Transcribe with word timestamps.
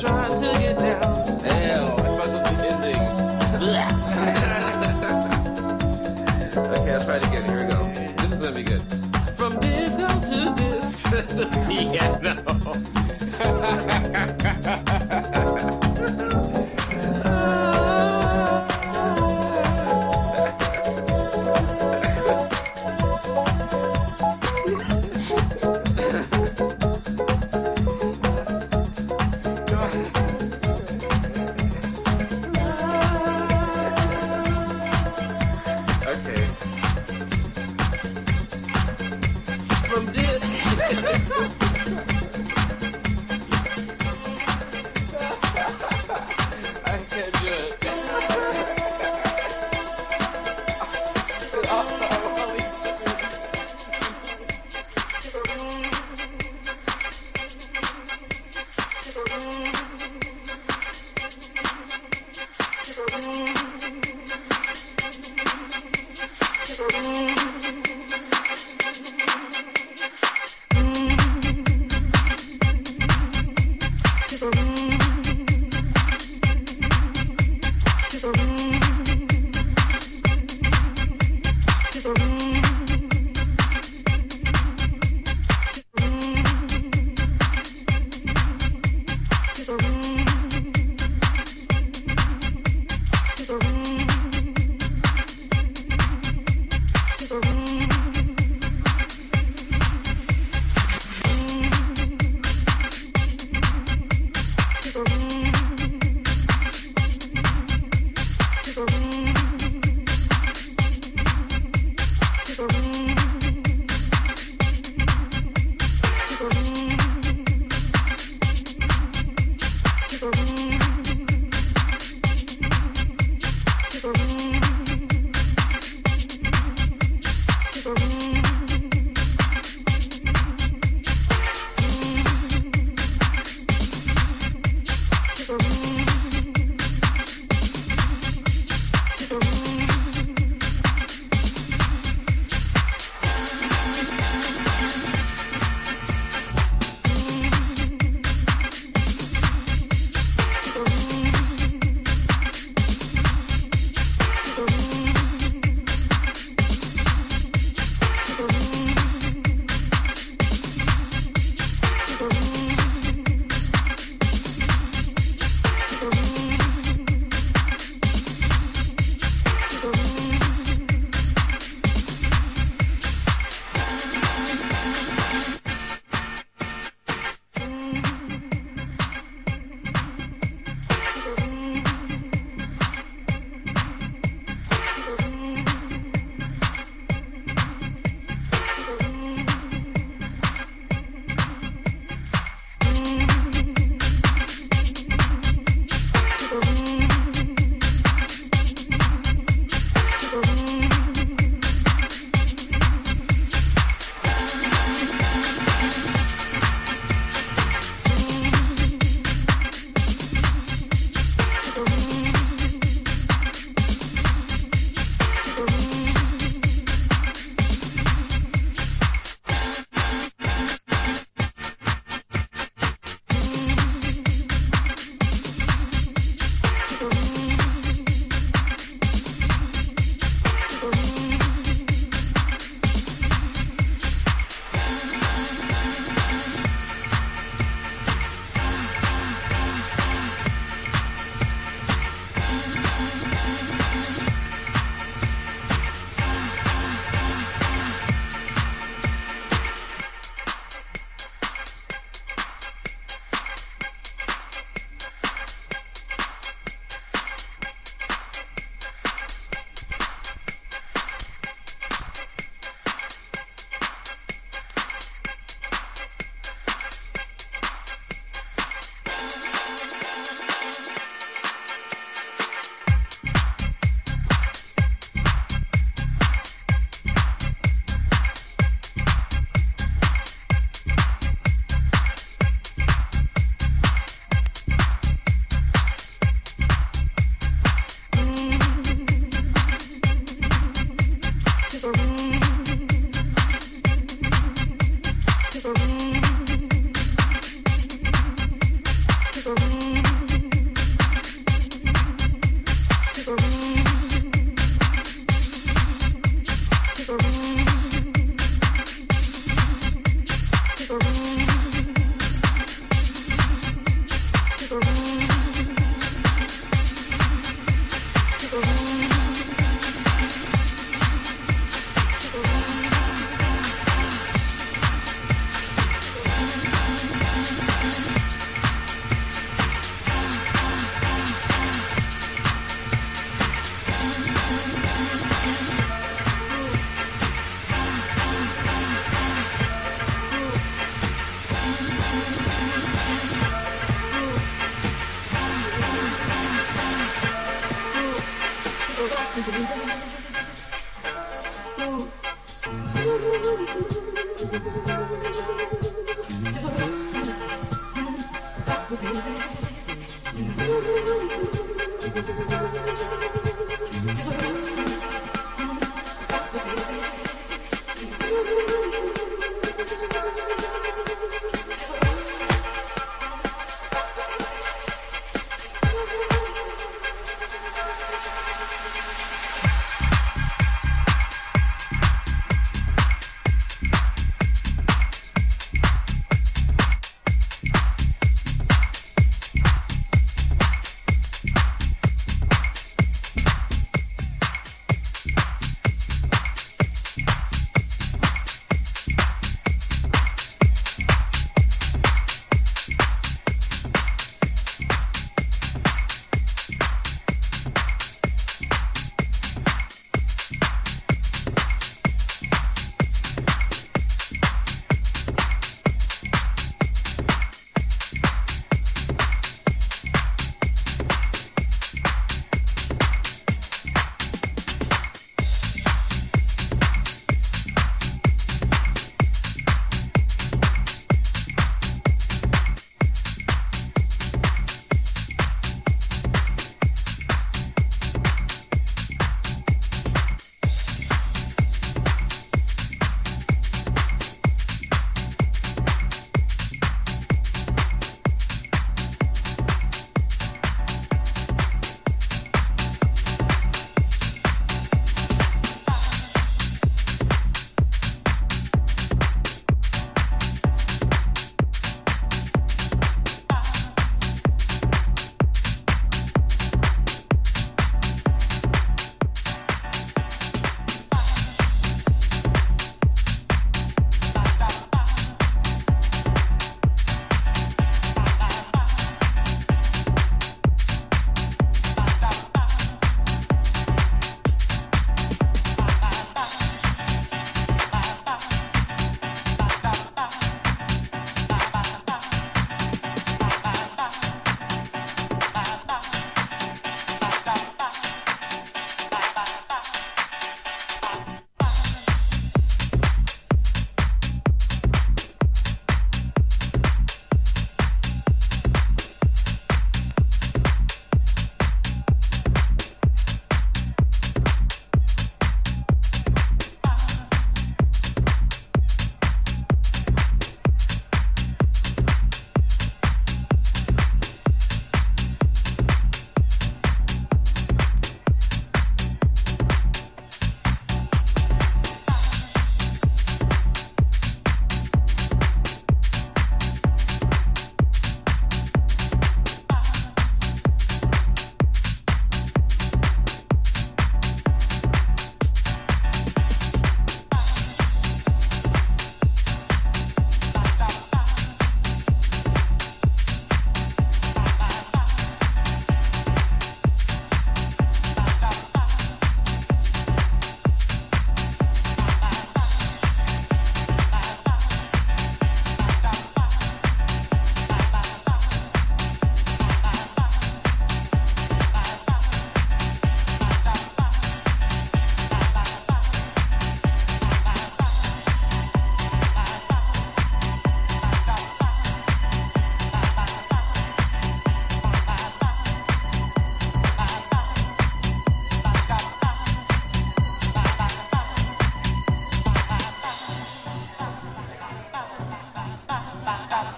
trying 0.00 0.40
to 0.40 0.48
get 0.60 0.78
down. 0.78 1.26
Ending. 1.44 3.00
okay, 6.58 7.04
try 7.04 7.16
it 7.16 7.26
again. 7.26 7.44
Here 7.44 7.60
we 7.62 7.68
go. 7.72 7.78
This 8.16 8.32
is 8.32 8.40
gonna 8.42 8.54
be 8.54 8.62
good. 8.62 8.82
From 9.36 9.60
to. 9.60 9.96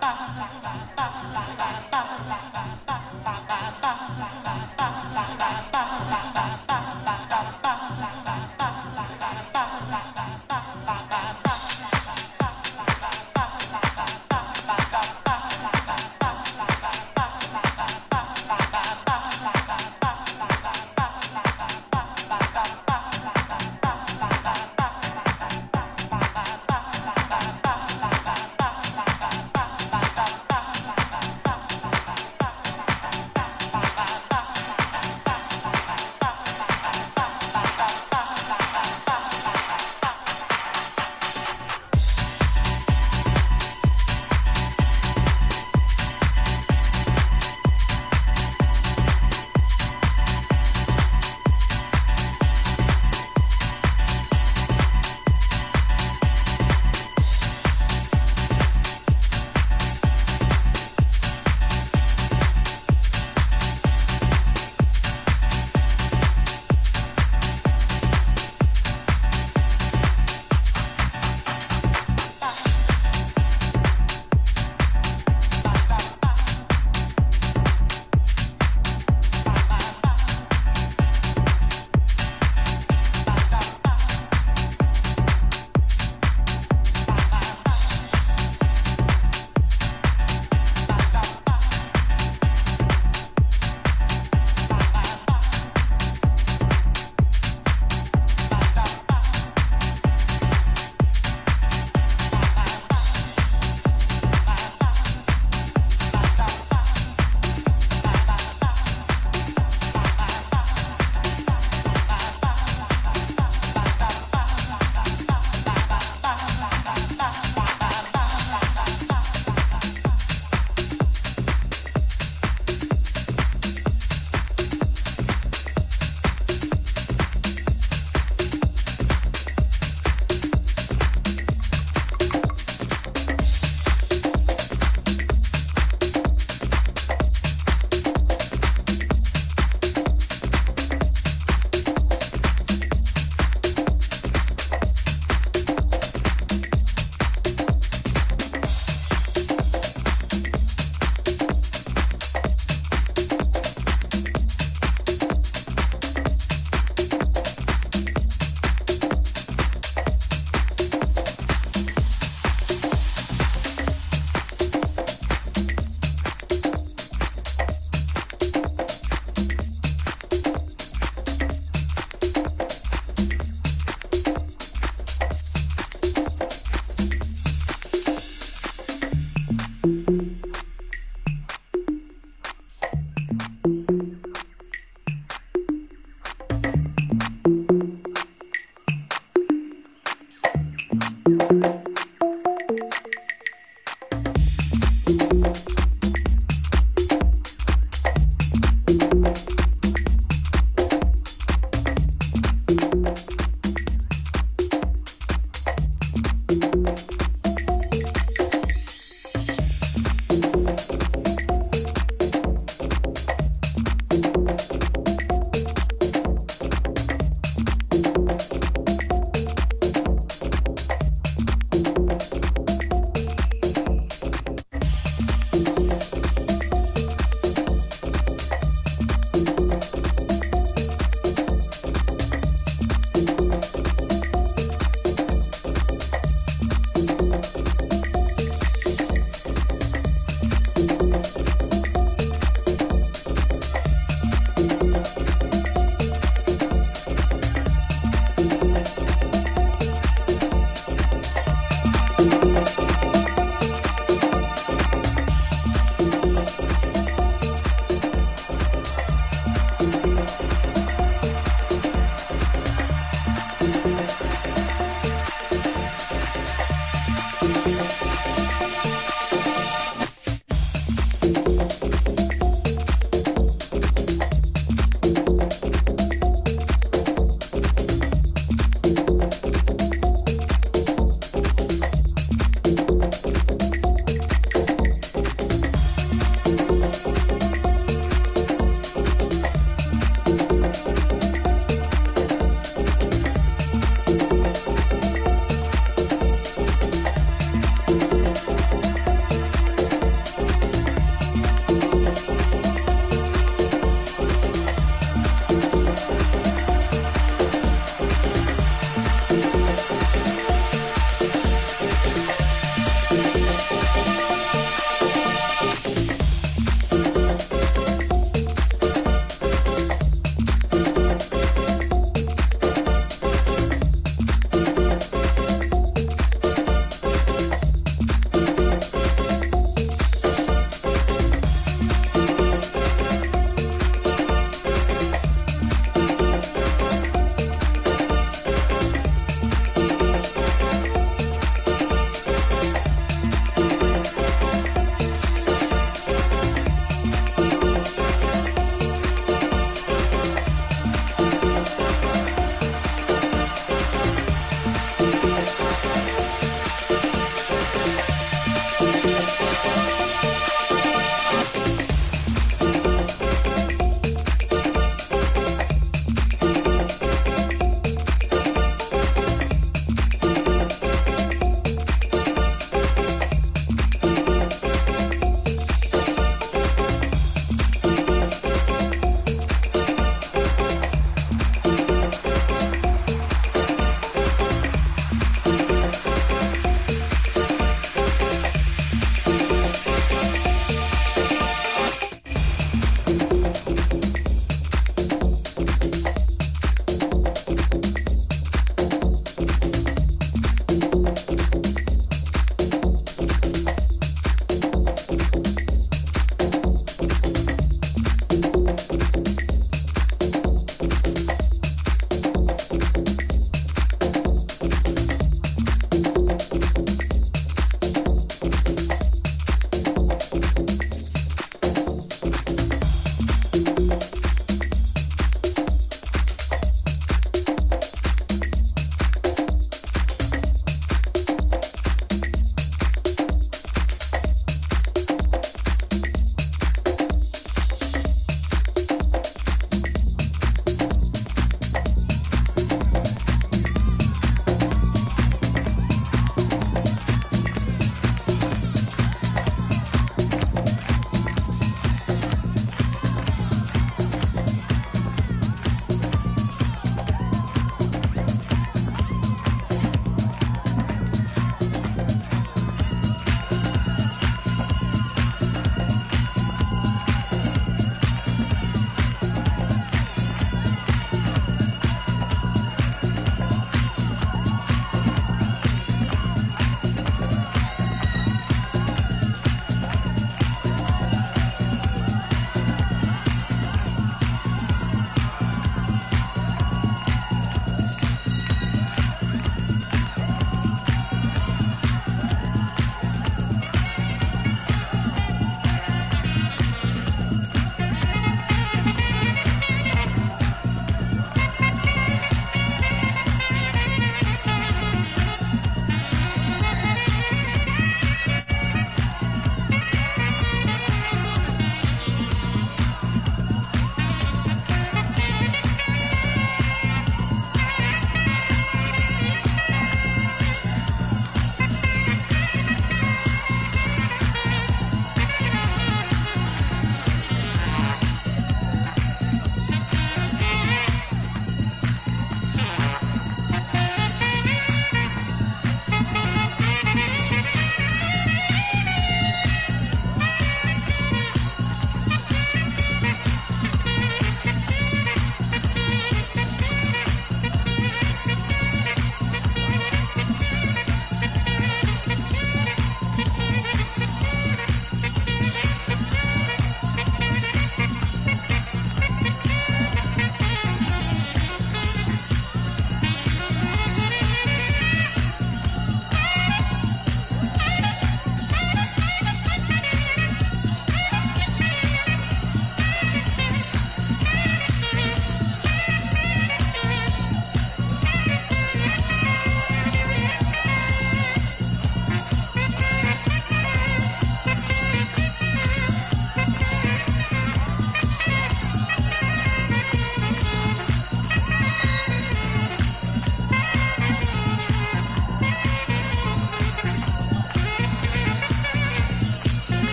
ba 0.00 0.10
ba 0.36 0.46
ba 0.96 1.06
ba 1.34 1.42
ba 1.58 1.63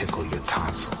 tickle 0.00 0.24
your 0.24 0.40
tonsil. 0.46 0.99